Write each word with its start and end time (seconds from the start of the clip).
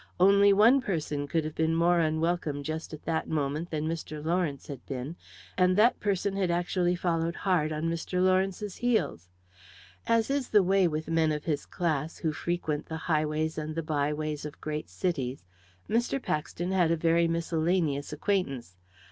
Only 0.19 0.51
one 0.51 0.81
person 0.81 1.27
could 1.27 1.45
have 1.45 1.53
been 1.53 1.75
more 1.75 1.99
unwelcome 1.99 2.63
just 2.63 2.91
at 2.91 3.05
the 3.05 3.21
moment 3.27 3.69
than 3.69 3.87
Mr. 3.87 4.25
Lawrence 4.25 4.65
had 4.65 4.83
been, 4.87 5.15
and 5.59 5.77
that 5.77 5.99
person 5.99 6.35
had 6.35 6.49
actually 6.49 6.95
followed 6.95 7.35
hard 7.35 7.71
on 7.71 7.83
Mr. 7.83 8.19
Lawrence's 8.19 8.77
heels. 8.77 9.29
As 10.07 10.31
is 10.31 10.49
the 10.49 10.63
way 10.63 10.87
with 10.87 11.07
men 11.07 11.31
of 11.31 11.45
his 11.45 11.67
class, 11.67 12.17
who 12.17 12.31
frequent 12.33 12.87
the 12.87 12.97
highways 13.05 13.59
and 13.59 13.75
the 13.75 13.83
byways 13.83 14.43
of 14.43 14.59
great 14.59 14.89
cities, 14.89 15.45
Mr. 15.87 16.19
Paxton 16.19 16.71
had 16.71 16.89
a 16.89 16.97
very 16.97 17.27
miscellaneous 17.27 18.11
acquaintance. 18.11 18.75